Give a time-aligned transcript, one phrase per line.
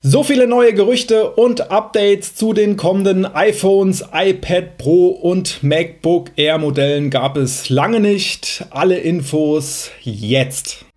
[0.00, 6.58] So viele neue Gerüchte und Updates zu den kommenden iPhones, iPad Pro und MacBook Air
[6.58, 8.64] Modellen gab es lange nicht.
[8.70, 10.87] Alle Infos jetzt.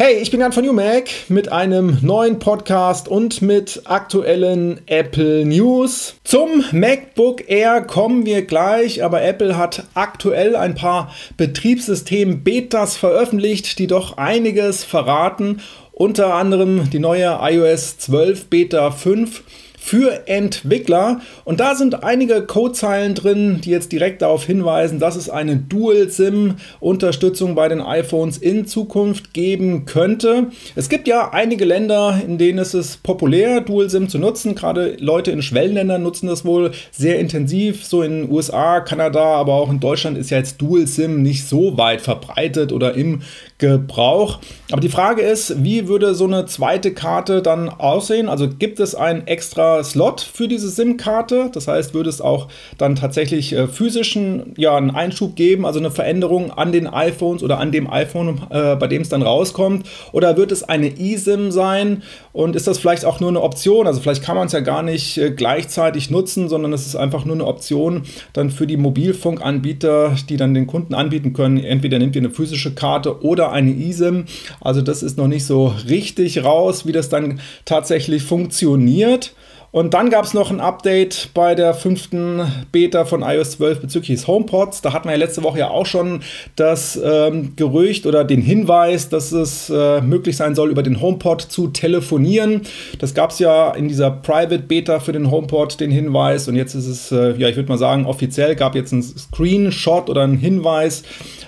[0.00, 6.14] Hey, ich bin Jan von UMac mit einem neuen Podcast und mit aktuellen Apple News.
[6.22, 13.88] Zum MacBook Air kommen wir gleich, aber Apple hat aktuell ein paar Betriebssystem-Betas veröffentlicht, die
[13.88, 15.62] doch einiges verraten.
[15.90, 19.42] Unter anderem die neue iOS 12 Beta 5
[19.88, 21.22] für Entwickler.
[21.44, 27.54] Und da sind einige Codezeilen drin, die jetzt direkt darauf hinweisen, dass es eine Dual-SIM-Unterstützung
[27.54, 30.48] bei den iPhones in Zukunft geben könnte.
[30.76, 34.54] Es gibt ja einige Länder, in denen es ist populär, Dual-SIM zu nutzen.
[34.54, 37.86] Gerade Leute in Schwellenländern nutzen das wohl sehr intensiv.
[37.86, 42.02] So in USA, Kanada, aber auch in Deutschland ist ja jetzt Dual-SIM nicht so weit
[42.02, 43.22] verbreitet oder im
[43.58, 44.38] Gebrauch.
[44.70, 48.28] Aber die Frage ist, wie würde so eine zweite Karte dann aussehen?
[48.28, 51.50] Also gibt es einen extra Slot für diese SIM-Karte?
[51.52, 55.90] Das heißt, würde es auch dann tatsächlich äh, physischen ja, einen Einschub geben, also eine
[55.90, 59.88] Veränderung an den iPhones oder an dem iPhone, äh, bei dem es dann rauskommt?
[60.12, 62.04] Oder wird es eine eSIM sein?
[62.32, 63.88] Und ist das vielleicht auch nur eine Option?
[63.88, 67.24] Also vielleicht kann man es ja gar nicht äh, gleichzeitig nutzen, sondern es ist einfach
[67.24, 68.02] nur eine Option
[68.34, 71.58] dann für die Mobilfunkanbieter, die dann den Kunden anbieten können.
[71.58, 74.24] Entweder nimmt ihr eine physische Karte oder eine eSIM.
[74.60, 79.34] Also das ist noch nicht so richtig raus, wie das dann tatsächlich funktioniert.
[79.70, 82.40] Und dann gab es noch ein Update bei der fünften
[82.72, 84.80] Beta von iOS 12 bezüglich des HomePods.
[84.80, 86.22] Da hatten wir ja letzte Woche ja auch schon
[86.56, 91.42] das ähm, Gerücht oder den Hinweis, dass es äh, möglich sein soll, über den HomePod
[91.42, 92.62] zu telefonieren.
[92.98, 96.48] Das gab es ja in dieser Private Beta für den HomePod, den Hinweis.
[96.48, 100.08] Und jetzt ist es, äh, ja, ich würde mal sagen, offiziell gab jetzt ein Screenshot
[100.08, 101.02] oder einen Hinweis,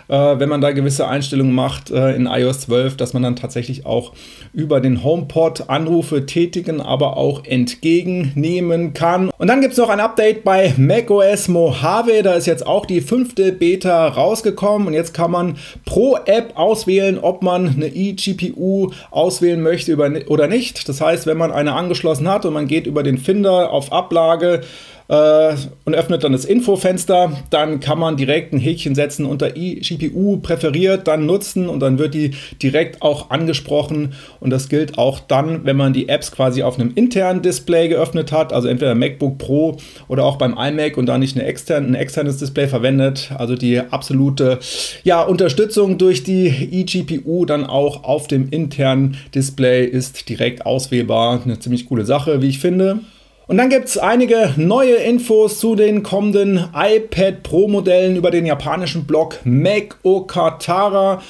[0.08, 3.86] äh, wenn man da gewisse Einstellungen macht äh, in iOS 12, dass man dann tatsächlich
[3.86, 4.12] auch
[4.52, 7.44] über den HomePod Anrufe tätigen, aber auch
[8.10, 9.30] entgegennehmen kann.
[9.38, 12.22] Und dann gibt es noch ein Update bei macOS Mojave.
[12.22, 17.18] Da ist jetzt auch die fünfte Beta rausgekommen und jetzt kann man pro App auswählen,
[17.18, 19.96] ob man eine eGPU auswählen möchte
[20.28, 20.88] oder nicht.
[20.88, 24.62] Das heißt, wenn man eine angeschlossen hat und man geht über den Finder auf Ablage,
[25.10, 27.32] äh, und öffnet dann das Infofenster.
[27.50, 32.14] Dann kann man direkt ein Häkchen setzen unter GPU präferiert, dann nutzen und dann wird
[32.14, 32.30] die
[32.62, 34.14] direkt auch angesprochen.
[34.38, 38.30] Und das gilt auch dann, wenn man die Apps quasi auf einem internen Display geöffnet
[38.30, 39.76] hat, also entweder MacBook Pro
[40.06, 43.32] oder auch beim iMac und da nicht eine externe, ein externes Display verwendet.
[43.36, 44.60] Also die absolute
[45.02, 51.40] ja, Unterstützung durch die eGPU dann auch auf dem internen Display ist direkt auswählbar.
[51.44, 53.00] Eine ziemlich coole Sache, wie ich finde.
[53.50, 58.46] Und dann gibt es einige neue Infos zu den kommenden iPad Pro Modellen über den
[58.46, 61.20] japanischen Blog Make Okatara.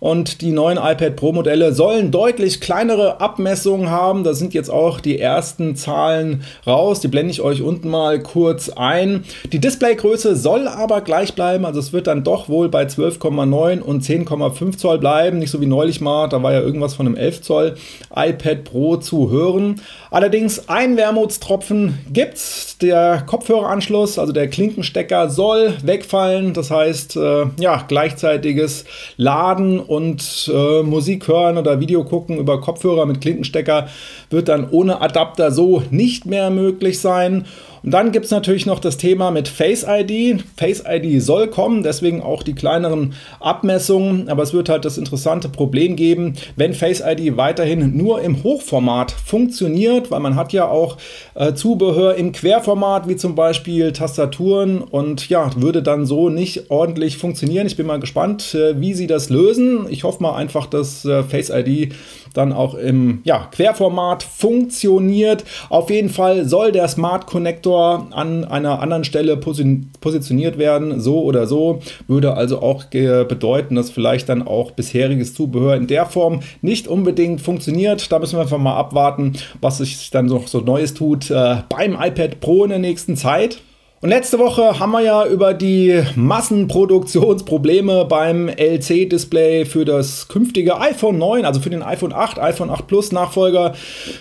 [0.00, 4.22] Und die neuen iPad Pro Modelle sollen deutlich kleinere Abmessungen haben.
[4.22, 7.00] Da sind jetzt auch die ersten Zahlen raus.
[7.00, 9.24] Die blende ich euch unten mal kurz ein.
[9.52, 11.64] Die Displaygröße soll aber gleich bleiben.
[11.64, 15.38] Also es wird dann doch wohl bei 12,9 und 10,5 Zoll bleiben.
[15.38, 16.28] Nicht so wie neulich mal.
[16.28, 17.74] Da war ja irgendwas von einem 11 Zoll
[18.14, 19.80] iPad Pro zu hören.
[20.10, 22.76] Allerdings ein Wermutstropfen gibt's.
[22.78, 26.54] Der Kopfhöreranschluss, also der Klinkenstecker, soll wegfallen.
[26.54, 28.84] Das heißt, äh, ja, gleichzeitiges
[29.16, 33.88] Laden und äh, Musik hören oder Video gucken über Kopfhörer mit Klinkenstecker
[34.30, 37.46] wird dann ohne Adapter so nicht mehr möglich sein.
[37.82, 40.44] Und dann gibt es natürlich noch das Thema mit Face ID.
[40.56, 44.28] Face ID soll kommen, deswegen auch die kleineren Abmessungen.
[44.28, 49.12] Aber es wird halt das interessante Problem geben, wenn Face ID weiterhin nur im Hochformat
[49.12, 50.96] funktioniert, weil man hat ja auch
[51.34, 57.16] äh, Zubehör im Querformat, wie zum Beispiel Tastaturen und ja, würde dann so nicht ordentlich
[57.16, 57.66] funktionieren.
[57.66, 59.86] Ich bin mal gespannt, äh, wie sie das lösen.
[59.88, 61.94] Ich hoffe mal einfach, dass äh, Face ID
[62.34, 65.44] dann auch im ja, Querformat funktioniert.
[65.68, 71.46] Auf jeden Fall soll der Smart Connector an einer anderen Stelle positioniert werden, so oder
[71.46, 71.80] so.
[72.06, 77.40] Würde also auch bedeuten, dass vielleicht dann auch bisheriges Zubehör in der Form nicht unbedingt
[77.40, 78.10] funktioniert.
[78.10, 81.94] Da müssen wir einfach mal abwarten, was sich dann noch so Neues tut äh, beim
[82.00, 83.60] iPad Pro in der nächsten Zeit.
[84.00, 91.18] Und letzte Woche haben wir ja über die Massenproduktionsprobleme beim LC-Display für das künftige iPhone
[91.18, 93.74] 9, also für den iPhone 8, iPhone 8 Plus Nachfolger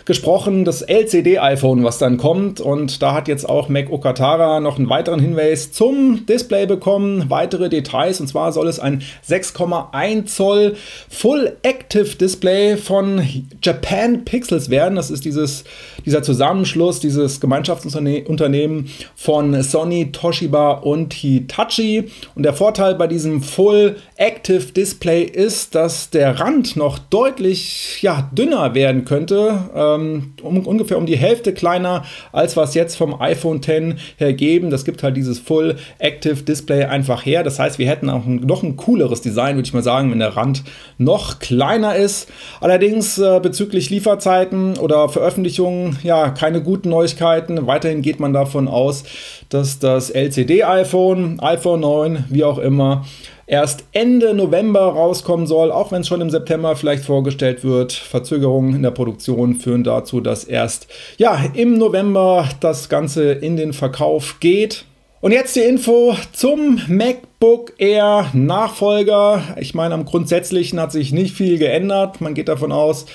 [0.06, 2.60] gesprochen, das LCD-iPhone, was dann kommt.
[2.60, 7.70] Und da hat jetzt auch Mac Okatara noch einen weiteren Hinweis zum Display bekommen, weitere
[7.70, 8.20] Details.
[8.20, 10.76] Und zwar soll es ein 6,1 Zoll
[11.08, 13.22] Full Active Display von
[13.62, 14.96] Japan Pixels werden.
[14.96, 15.66] Das ist dieses,
[16.04, 22.06] dieser Zusammenschluss, dieses Gemeinschaftsunternehmen von Sony, Toshiba und Hitachi.
[22.36, 28.30] Und der Vorteil bei diesem Full Active Display ist, dass der Rand noch deutlich ja,
[28.32, 33.58] dünner werden könnte, ähm, um, ungefähr um die Hälfte kleiner, als was jetzt vom iPhone
[33.58, 34.70] X hergeben.
[34.70, 37.44] Das gibt halt dieses Full Active Display einfach her.
[37.44, 40.20] Das heißt, wir hätten auch ein, noch ein cooleres Design, würde ich mal sagen, wenn
[40.20, 40.64] der Rand
[40.98, 42.30] noch kleiner ist.
[42.62, 47.68] Allerdings äh, bezüglich Lieferzeiten oder Veröffentlichungen, ja, keine guten Neuigkeiten.
[47.68, 49.04] Weiterhin geht man davon aus,
[49.50, 53.06] dass das LCD-iPhone, iPhone 9, wie auch immer,
[53.48, 57.94] erst Ende November rauskommen soll, auch wenn es schon im September vielleicht vorgestellt wird.
[57.94, 60.88] Verzögerungen in der Produktion führen dazu, dass erst
[61.18, 64.86] ja, im November das Ganze in den Verkauf geht.
[65.20, 69.42] Und jetzt die Info zum MacBook Air Nachfolger.
[69.60, 72.22] Ich meine, am Grundsätzlichen hat sich nicht viel geändert.
[72.22, 73.08] Man geht davon aus,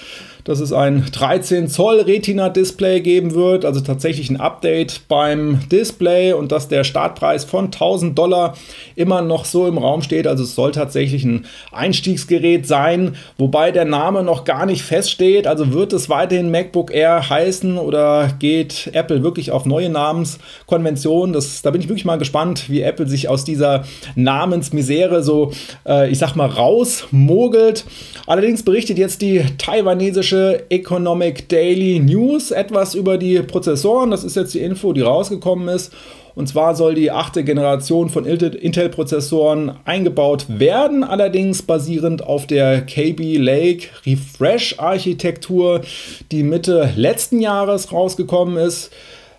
[0.44, 6.32] dass es ein 13 Zoll Retina Display geben wird, also tatsächlich ein Update beim Display
[6.32, 8.54] und dass der Startpreis von 1000 Dollar
[8.96, 10.26] immer noch so im Raum steht.
[10.26, 15.46] Also es soll tatsächlich ein Einstiegsgerät sein, wobei der Name noch gar nicht feststeht.
[15.46, 21.32] Also wird es weiterhin MacBook Air heißen oder geht Apple wirklich auf neue Namenskonventionen?
[21.32, 23.84] Das, da bin ich wirklich mal gespannt, wie Apple sich aus dieser
[24.16, 25.52] Namensmisere so,
[25.86, 27.84] äh, ich sag mal, rausmogelt.
[28.26, 34.10] Allerdings berichtet jetzt die taiwanesische britische Economic Daily News etwas über die Prozessoren.
[34.10, 35.92] Das ist jetzt die Info, die rausgekommen ist.
[36.34, 43.36] Und zwar soll die achte Generation von Intel-Prozessoren eingebaut werden, allerdings basierend auf der KB
[43.36, 45.82] Lake Refresh-Architektur,
[46.30, 48.90] die Mitte letzten Jahres rausgekommen ist.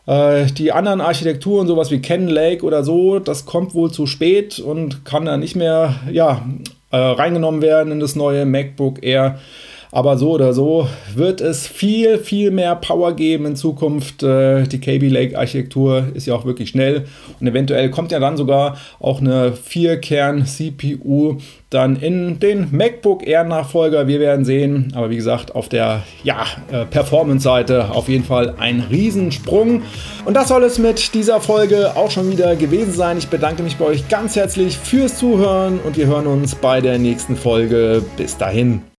[0.06, 4.60] Äh, die anderen Architekturen, sowas wie Ken Lake oder so, das kommt wohl zu spät
[4.60, 6.45] und kann dann nicht mehr ja,
[6.92, 9.40] äh, reingenommen werden in das neue MacBook Air.
[9.94, 14.24] Aber so oder so wird es viel, viel mehr Power geben in Zukunft.
[14.24, 17.06] Äh, die KB Lake Architektur ist ja auch wirklich schnell
[17.40, 21.38] und eventuell kommt ja dann sogar auch eine 4-Kern-CPU
[21.69, 24.07] dann in den MacBook Air Nachfolger.
[24.07, 24.92] Wir werden sehen.
[24.95, 29.84] Aber wie gesagt, auf der ja, äh, Performance-Seite auf jeden Fall ein Riesensprung.
[30.25, 33.19] Und das soll es mit dieser Folge auch schon wieder gewesen sein.
[33.19, 36.98] Ich bedanke mich bei euch ganz herzlich fürs Zuhören und wir hören uns bei der
[36.98, 38.04] nächsten Folge.
[38.18, 38.84] Bis dahin.